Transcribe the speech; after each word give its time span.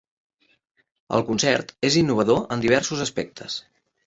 El 1.17 1.25
concert 1.27 1.75
és 1.91 1.99
innovador 2.01 2.43
en 2.57 2.65
diversos 2.65 3.05
aspectes. 3.07 3.61